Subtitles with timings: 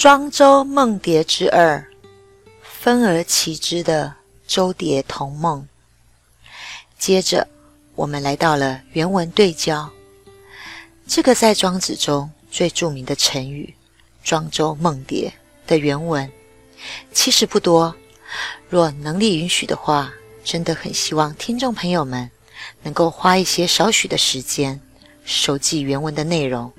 [0.00, 1.86] 庄周梦蝶之二，
[2.62, 4.14] 分而其之的
[4.46, 5.68] 周蝶同梦。
[6.98, 7.46] 接着，
[7.96, 9.90] 我们来到了原文对焦。
[11.06, 13.74] 这个在庄子中最著名的成语
[14.24, 15.30] “庄周梦蝶”
[15.68, 16.32] 的原文，
[17.12, 17.94] 其实不多。
[18.70, 20.10] 若能力允许的话，
[20.42, 22.30] 真的很希望听众朋友们
[22.84, 24.80] 能够花一些少许的时间，
[25.26, 26.72] 熟记原文的内容。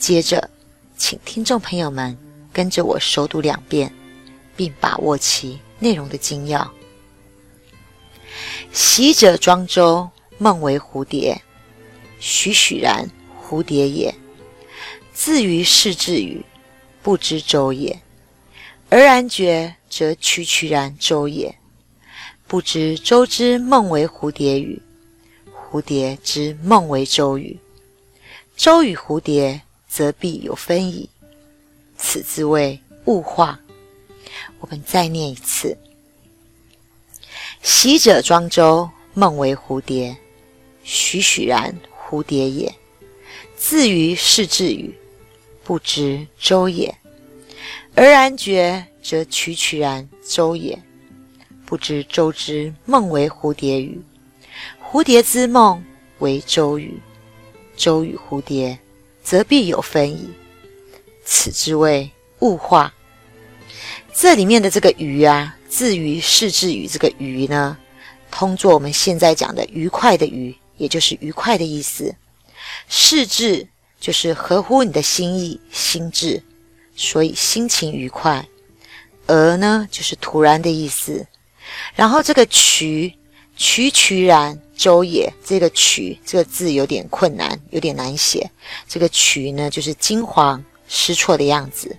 [0.00, 0.50] 接着。
[0.96, 2.16] 请听众朋友们
[2.52, 3.92] 跟着我熟读两遍，
[4.56, 6.72] 并把握其内容的精要。
[8.72, 11.40] 习者庄周，梦为蝴蝶。
[12.18, 13.10] 栩栩然，
[13.42, 14.14] 蝴蝶也。
[15.12, 16.42] 自于是至于，
[17.02, 18.00] 不知周也。
[18.88, 21.54] 而然觉，则曲曲然周也。
[22.46, 24.80] 不知周之梦为蝴蝶与，
[25.52, 27.58] 蝴蝶之梦为周与。
[28.56, 29.60] 周与蝴蝶。
[29.96, 31.08] 则必有分矣，
[31.96, 33.58] 此之谓物化。
[34.60, 35.74] 我们再念一次：
[37.62, 40.14] 昔者庄周，梦为蝴蝶。
[40.84, 42.74] 栩栩然，蝴蝶也。
[43.56, 44.94] 自于是至语，
[45.64, 46.94] 不知周也。
[47.94, 50.78] 而然觉，则曲曲然周也。
[51.64, 53.98] 不知周之梦为蝴蝶与，
[54.84, 55.82] 蝴蝶之梦
[56.18, 57.00] 为周与。
[57.78, 58.78] 周与蝴蝶。
[59.26, 60.30] 则必有分矣，
[61.24, 62.94] 此之谓物化。
[64.14, 67.76] 这里面的这个“鱼”啊，至于是至于这个“鱼”呢，
[68.30, 72.14] 通作我们现在讲的“愉快”的“愉”，也就是愉快的意思。
[72.88, 73.66] 是至
[73.98, 76.40] 就是合乎你的心意、心智，
[76.94, 78.46] 所以心情愉快。
[79.26, 81.26] 而呢，就是突然的意思。
[81.96, 83.12] 然后这个“渠”。
[83.56, 88.50] 曲曲然周也，这个曲这个字有点困难，有点难写。
[88.86, 91.96] 这个曲呢，就是惊慌失措的样子。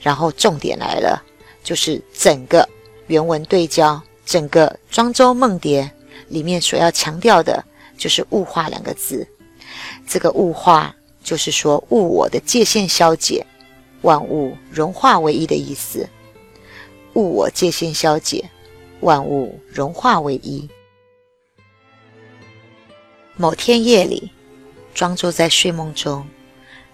[0.00, 1.22] 然后重点来了，
[1.62, 2.66] 就是整个
[3.06, 5.88] 原文对焦，整个庄周梦蝶
[6.28, 7.62] 里面所要强调的，
[7.96, 9.26] 就是物化两个字。
[10.08, 13.46] 这个物化，就是说物我的界限消解，
[14.00, 16.08] 万物融化为一的意思。
[17.14, 18.48] 物我界限消解。
[19.00, 20.68] 万物融化为一。
[23.36, 24.30] 某天夜里，
[24.94, 26.26] 庄周在睡梦中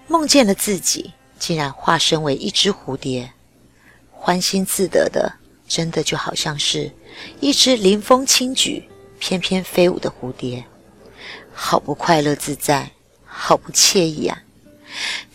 [0.06, 3.32] 梦见了自己，竟然化身为一只蝴蝶，
[4.10, 5.34] 欢欣自得的，
[5.66, 6.92] 真的就好像是
[7.40, 8.88] 一只临风轻举、
[9.18, 10.64] 翩翩飞舞的蝴蝶，
[11.52, 12.92] 好不快乐自在，
[13.24, 14.42] 好不惬意啊！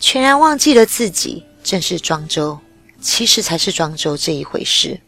[0.00, 2.58] 全然忘记了自己正是庄周，
[3.02, 4.98] 其实才是庄周这一回事。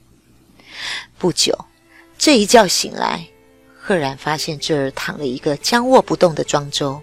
[1.18, 1.56] 不久，
[2.18, 3.26] 这一觉醒来，
[3.80, 7.00] 赫然发现这儿躺了一个僵卧不动的庄周，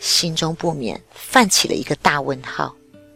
[0.00, 2.74] 心中不免泛起了一个大问号。